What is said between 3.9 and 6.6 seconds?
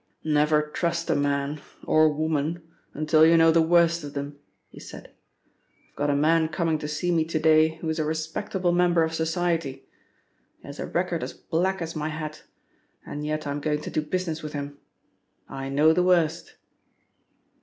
of them," he said. "I've got a man